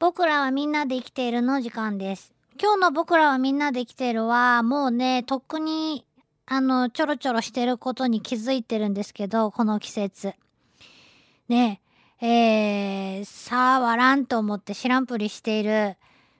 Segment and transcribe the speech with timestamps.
[0.00, 2.32] 僕らはみんなで生きているの時間です。
[2.58, 6.06] 今日の僕らはみんなで生きているは、もうね、とっくに、
[6.46, 10.32] あの、ちょろちょろしてることに気づいてるんですけど、この季節。
[11.50, 11.82] ね
[12.22, 15.98] え、ー、さあ、わらんと思って知らんぷりしている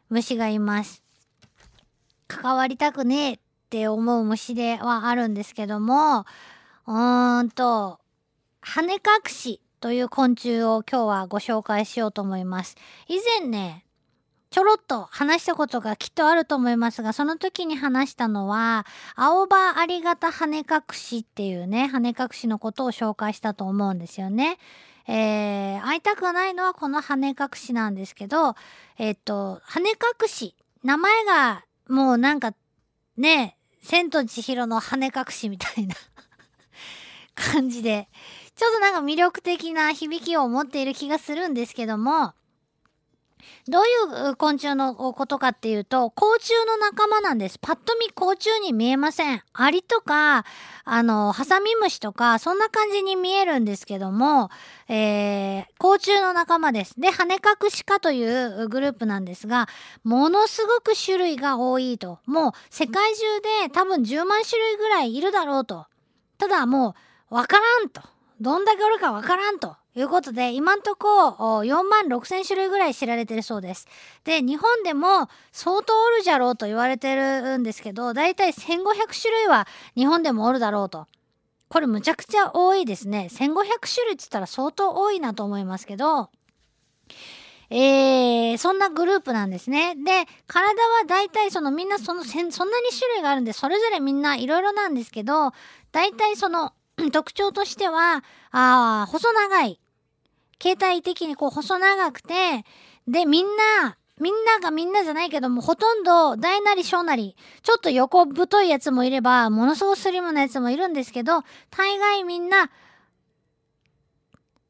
[0.08, 1.02] 虫がいます。
[2.28, 3.38] 関わりたくねえっ
[3.68, 6.24] て思う虫ではあるんですけども、
[6.86, 8.00] うーんと、
[8.62, 12.76] 羽隠しという昆虫を今日はご紹介しようと思います。
[13.08, 13.86] 以前ね、
[14.50, 18.84] ちょろっと話したことがきっとあると思いますが、その時に話したのは、
[19.14, 24.58] 青葉ありがた羽隠しっていうね、羽隠しのことを紹介したと思うんですよね。
[25.06, 28.54] えー、会いたくないのはこの羽隠しなんですけど、
[28.98, 32.54] えっと、羽隠し、名前がもうなんか
[33.16, 35.94] ね、千と千尋の羽隠しみたいな
[37.34, 38.08] 感じで、
[38.60, 42.34] ちょっとなんか魅力的な響きを持っている気がするんですけども、
[43.66, 47.58] どういう昆虫のことかっていうと、甲虫の仲間なんです。
[47.58, 49.42] パッと見甲虫に見えません。
[49.54, 50.44] アリとか、
[50.84, 54.50] あの、ハサミムシとか、そんな感じに見えるんですけども、
[54.88, 57.00] えー、甲虫の仲間です。
[57.00, 59.70] で、羽隠し科というグループなんですが、
[60.04, 62.18] ものすごく種類が多いと。
[62.26, 63.22] もう、世界中
[63.64, 65.86] で多分10万種類ぐらいいるだろうと。
[66.36, 66.94] ただも
[67.30, 68.02] う、わからんと。
[68.40, 69.76] どんだけおるかわからんと。
[69.96, 73.88] いうことで、今んとこ4万6千種類ぐらい知られてるそうです。
[74.22, 81.08] で、日本でも相当おるじゃろうと言われてるんですけど、だいたい1500種類は日本でもおるだろうと。
[81.68, 83.28] これむちゃくちゃ多いですね。
[83.32, 83.34] 1500
[83.92, 86.30] 種類って言ったら相当多いなと思いますけど、
[87.68, 89.96] えー、そんなグループなんですね。
[89.96, 92.52] で、体はだいたいそのみんなそのそんなに
[92.90, 95.52] 種類があるんで、それぞれみんないろいろなんですけど、
[95.92, 96.72] だいたいその
[97.12, 99.80] 特徴としては、ああ細長い。
[100.58, 102.64] 形態的にこう細長くて、
[103.08, 112.70] で、みんな、みんながみんなじゃないけども、ほとんど大なり小なり、ちょっと横太いやつもいれば、ものすごくスリムなやつもいるんですけど、大概みんな、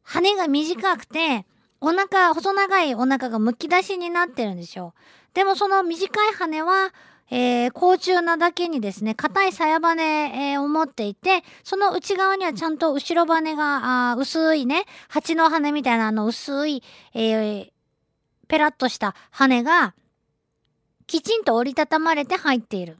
[0.05, 1.47] 羽が短くて、
[1.81, 4.95] お腹、細長いお腹がむき出しになってるんですよ。
[5.35, 6.93] でもその短い羽は、
[7.31, 16.83] えー、甲虫なだけにですね、硬い鞘羽、えー、を持っていて、その内側にはちゃんと後ろ羽が、あ薄いね、蜂の羽みたいなあの薄い、
[17.15, 17.71] えー、
[18.49, 19.95] ペラッとした羽が、
[21.07, 22.99] きちんと折りたたまれて入っている。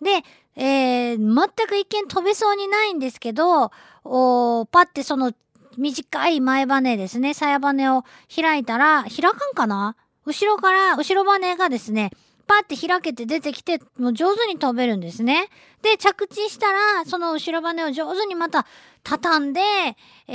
[0.00, 0.22] で、
[0.54, 3.72] えー、全く一見飛べそうにないんですけど、
[4.04, 5.32] おパってその
[5.76, 8.04] 短い前羽ですね、鞘羽を
[8.34, 9.96] 開いたら、開かんかな？
[10.24, 12.10] 後ろから、後ろ羽がですね、
[12.46, 15.48] パって開けて出てきて、もう上手に飛べるんですね。
[15.82, 18.66] で、着地したら、その後ろ羽を上手にまた
[19.02, 19.60] 畳んで、
[20.28, 20.34] え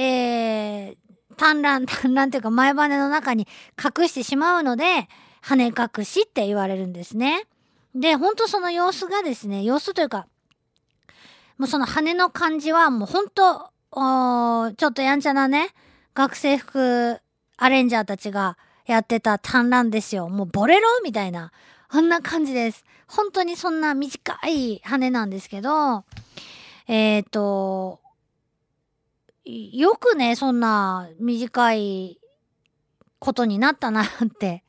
[0.92, 0.96] ー、
[1.38, 5.08] 単乱、 単乱というか前羽の中に隠してしまうので、
[5.42, 7.46] 羽隠しって言われるんですね。
[7.96, 10.28] で、ほんとその様子がですね、様子というか、
[11.58, 15.70] もうその羽の感じはもうほんと、ちょっとやんちゃなね、
[16.14, 17.20] 学生服
[17.58, 20.30] アレンジャーたちがやってた単乱ですよ。
[20.30, 20.88] もうボレロ？
[21.04, 21.52] みたいな。
[21.90, 22.84] あんな感じです。
[23.08, 26.06] 本当にそんな短い羽なんですけど、
[26.88, 28.00] えっ、ー、と、
[29.46, 32.20] よくね、そんな短い
[33.20, 34.06] ことになったなっ
[34.40, 34.64] て。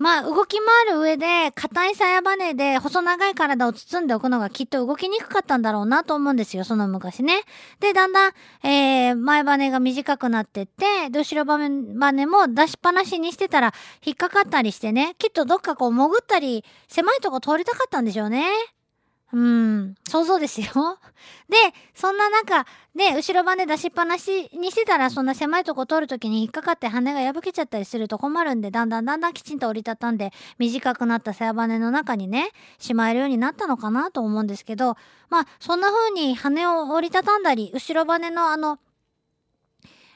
[0.00, 7.42] まあ、動き回る上で、硬い鞘羽で細長い体を包んでおくのがきっと動きにくかったんだろうなと思うんですよ、その昔ね。
[7.80, 8.32] で、だんだん、
[8.64, 11.58] えー、前羽が短くなってって、で、後ろバ
[12.12, 18.79] ネも出しっぱなしにしてたら、引っかかったりしてね、きっとどっかこう潜ったり、狭いとこ通りたかったんでしょうね。
[19.32, 20.66] うん、想像ですよ。
[21.48, 21.56] で、
[21.94, 34.96] そんな中、で、後ろ羽出しっぱなしにしてたら、そんな狭いとこ通るときに引っかかって羽が破けちゃったりすると困るんで、だんだんだんだんきちんと折りたたんで、短くなった背羽の中にね、しまえるようになったのかなと思うんですけど、
[35.28, 38.80] まあ、そんな風に羽を折りたたんだり、後ろ羽のあの、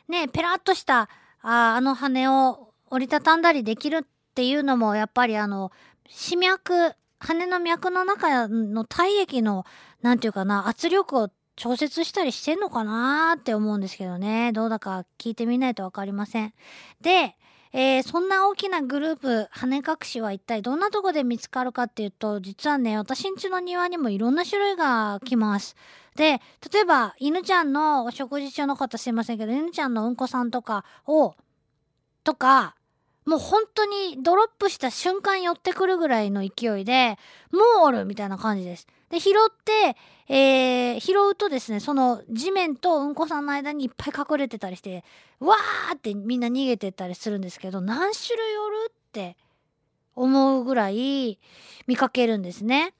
[0.08, 1.08] ね、ペラッとした、
[1.40, 4.02] ああの羽を折りたたんだりできるっ
[4.34, 5.70] ていうのも、やっぱりあの、
[6.08, 9.64] 歯脈、羽の脈の中の体液の、
[10.02, 14.52] なんていうかな、圧力を調節したりしてんのかなって思うんですけどね。
[14.52, 16.52] どうだか聞いてみないとわかりません。
[17.00, 17.36] で、
[17.72, 25.74] えー、そんな大きなグループ、羽隠しは一体どんなとこで見つかるかっていうと、実はね、私ん家の庭にもいろんな種類が来ます。
[26.14, 26.40] で、
[26.72, 31.34] 例えば、犬ちゃんのお食事中の方すいませんけど、犬ちゃんのうんこさんとかを、
[32.22, 32.76] とか、
[33.24, 37.18] もう本当にドロップした瞬間寄ってくるぐらいの勢いで、
[37.52, 38.86] もうおるみたいな感じです。
[39.10, 39.34] で、拾っ
[39.64, 39.96] て、
[40.28, 45.04] えー、拾うとですね、その地面とうんこさんの間にいっぱい隠れてたりして、
[45.40, 49.36] わーってみんな逃げてったりするんですけど、何種類おるっって
[50.16, 51.38] 思うぐらい
[51.86, 52.92] 見かけるんですね。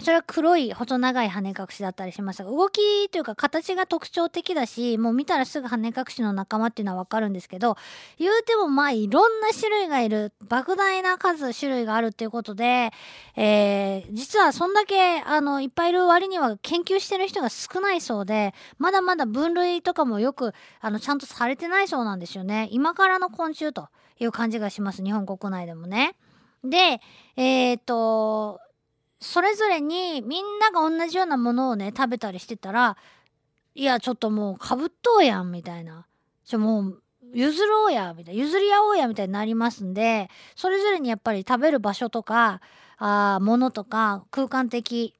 [0.00, 7.76] それは黒い細長い羽隠しだったりしますが動きというか形が特徴的だしもう見たらすぐ羽隠しの仲間っていうのはわかるんですけど
[8.18, 12.90] 言うてもまあいろんな種類がいる莫大な数種類があるっていうことで、
[13.36, 23.88] えー、実はそんだけあのいっぱいいる割には研究してる人が少ないそうでまだまだ分類とかもよくあのちゃんとされてないそうなんですよね今からの昆虫と
[24.18, 26.14] いう感じがします日本国内でもね。
[26.62, 27.00] で
[27.36, 28.60] えっ、と
[29.20, 32.96] それぞれにみんなが同じようなものをね食べたりしてたら
[33.74, 36.06] いやちょっともうかぶっとうやんみたいな
[36.44, 37.02] ちょもう
[37.32, 42.60] 譲ろうやみたいな譲り合おうやみたいになりますんでそれぞれにやっぱり食べる場所とか
[42.96, 45.14] あ物とか空間的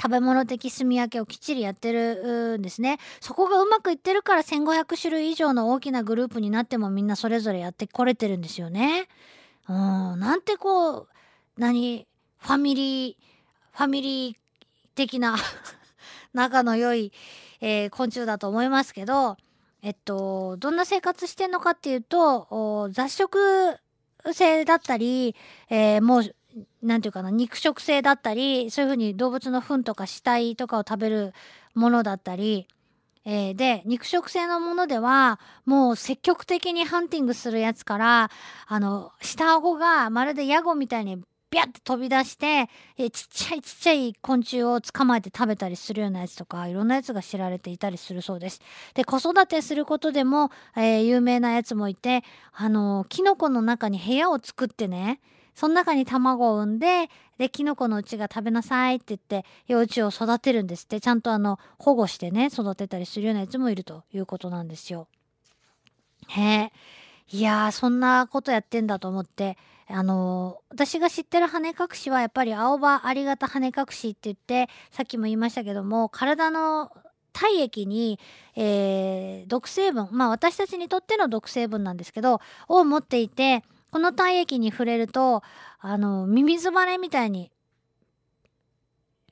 [0.00, 2.98] 食べ物的住み分けをきっちりやってるんですね。
[3.20, 9.08] そこがうまくいってるから1500種類以上の大きなグループになってもみんなそれぞれやってこれてるんですよね。
[9.68, 9.74] うん、
[10.20, 11.08] なんてこう、
[11.56, 12.06] 何、
[12.46, 13.16] ファミリー、
[13.76, 14.36] ファミリー
[14.94, 15.34] 的な
[16.32, 17.12] 仲の良い、
[17.60, 19.36] えー、昆虫だと思いますけど、
[19.82, 23.80] えっと、どんな生活してんのかっていうと、雑食
[24.32, 25.34] 性だったり、
[25.70, 26.34] えー、もう、
[26.82, 31.34] なんていうかな、肉食性だったり、そういうふうに動物の糞とか死体とかを食べる
[31.74, 32.68] ものだったり、
[33.24, 38.30] えー、で、肉食性のものでは、もう積極的にハンティングするやつから、
[38.68, 41.20] あの、下顎がまるでヤゴみたいに
[41.50, 48.60] ビャって飛び出して、ちっちゃいちっちゃい昆虫を捕まえて食べたりするようなやつとかいろんなやつが知られていたりするそうです。
[48.94, 55.20] で子育てすることでも、えー、有名なやつもいてあのキノコの中に部屋を作ってね
[55.54, 57.08] その中に卵を産んで
[57.38, 65.06] でキノコのうちが食べなさいって言って幼虫を育てるんですってちゃんとあの保護してね育てたりするようなやつもいるということなんですよ。
[66.28, 66.72] へえ
[67.30, 69.56] いやーそんなことやってんだと思って
[69.88, 76.90] あの私が知ってる羽隠しはやっぱり青葉ありがた羽隠しって言ってさっきも言いましたけども体の
[77.32, 78.18] 体液に、
[78.56, 85.42] えー、毒成分まあ私たちにとっての毒成分なんですけどを持っていてこの体液に触れると
[85.78, 87.52] あのミミズバレみたいに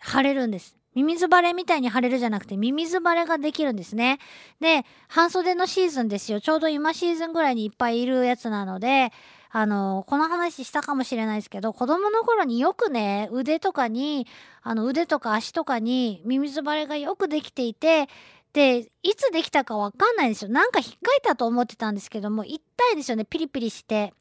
[0.03, 0.77] 腫れるんです。
[0.95, 4.21] ミミズバレみたいに腫れるじゃなくてミミズバレができるんですね。
[4.61, 9.13] で半袖のシーズンですよちょうど今シーズンぐらいにいっぱいいるやつなので
[9.57, 14.27] あの、この話したかもしれないですけど、子供の頃によくね、腕とかに、
[14.63, 18.09] あの、腕とか足とかにミミズバレがよくできていて、
[18.53, 20.51] で、いつできたかわかんないんですよ。
[20.51, 22.61] なんか引っかいたと思ってたんですけども、痛
[22.95, 24.13] いですよね、ピリピリして。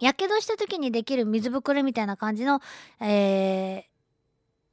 [0.00, 2.60] やけどした時にできる水ぶくれみたいな感じの、
[3.00, 3.82] えー、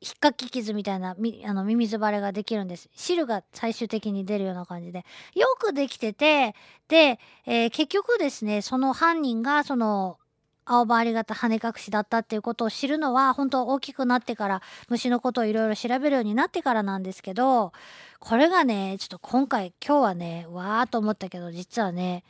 [0.04, 6.56] 引っかき傷みたいなみあのミミズバレができるんです汁が最終的に出るような感じでよくできてて
[6.90, 10.18] で、えー、結局ですねその犯人がその
[10.66, 17.74] 青葉ありがた羽隠しだったっていうことを知るのは本当大きくなってから虫のことをいろいろ調べるようになってからなんですけど
[18.20, 22.24] これがねちょっと今回今日はねわーと思ったけど実はね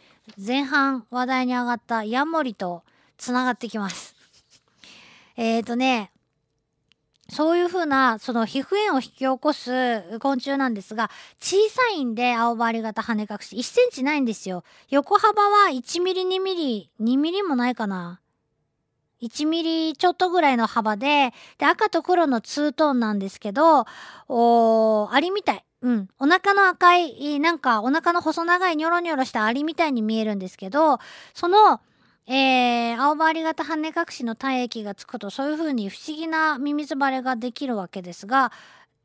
[0.43, 2.83] 前半話題に上がったヤモリと
[3.17, 4.15] つながってきます。
[5.35, 6.11] えっ、ー、とね
[7.29, 11.09] そういうふうなその皮膚炎を引き起こす昆虫なんですが
[11.39, 14.63] 小さいんで青針型羽隠し1センチないんですよ。
[14.89, 18.19] 横幅は1ミリ2ミリ2ミリもないかな。
[19.21, 23.85] 1ミリちょっとぐらいの幅でで赤と黒のツートーンなんですけど
[24.27, 25.63] おーアリみたい。
[25.81, 26.07] うん。
[26.17, 30.99] お腹の赤い、なんかお腹の細長いニョロニョロしたアリみたいに見えるんですけど、
[31.33, 31.81] その
[32.25, 38.51] えー、青回り型羽隠しの体液がつくとそういうふうに不思議なミミズバレができるわけですが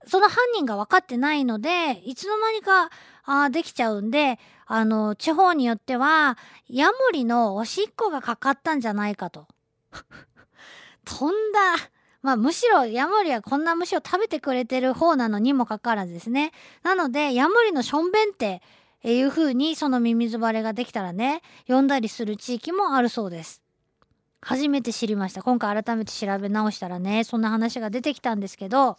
[0.07, 2.91] その犯人が分かってないのでいつの間にか
[3.25, 9.47] あできちゃうんであの地方によってはヤモリのおしっこがかかったんじゃないかと。
[11.05, 11.75] 飛んだ
[12.21, 16.53] まあむしろヤモリはこんな虫を食べてくれてる方なのにもかかわらずですね。
[16.83, 18.63] なのでヤモリのしょんべんって
[19.05, 23.63] えいう風にそのミミズバレができたらね呼んだりする地域もあるそうです。
[24.41, 25.43] 初めて知りました。
[25.43, 28.99] 今回改めて調べ直したらねそんな話が出てきたんですけど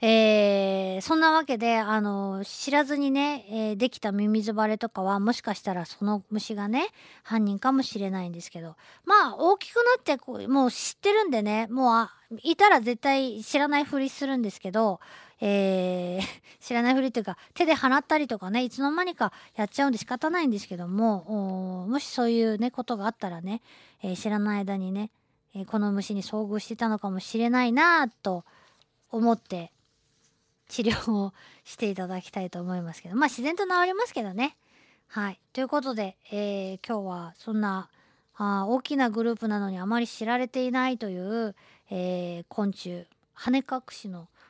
[0.00, 6.86] えー、そんなわけであの知らずにね、えー、できたミミズバレとかはもしかしたらその虫がね
[7.24, 12.08] 犯人かもしれないんですけどまあ大きくなってこうもう知ってるんでねもう
[12.44, 15.00] いたら絶対知らないふりするんですけど
[15.40, 16.22] えー、
[16.60, 23.62] 知らないふりというか手で払ったりとかねいつの間にかやっちゃうんで仕方ないんですけどももしそういうねことがあったらね、
[24.02, 25.10] えー、知らない間にね、
[25.54, 28.44] えー、この虫に遭遇してたのかもしれないなと
[29.10, 29.72] 思って
[30.68, 31.32] 治療を
[31.64, 34.56] していただきたいと思いますけどまあ自然と治りますけどね。
[35.10, 37.88] はいということで、え、今日はそんな
[38.36, 41.56] あ大きなグループなのにあまり知られていないという、
[41.90, 44.28] え昆虫羽隠しの